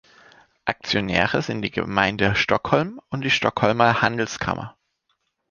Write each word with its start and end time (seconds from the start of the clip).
Aktionäre 0.65 1.43
sind 1.43 1.61
die 1.61 1.69
Gemeinde 1.69 2.33
Stockholm 2.35 2.99
und 3.11 3.21
die 3.23 3.29
Stockholmer 3.29 4.01
Handelskammer. 4.01 4.75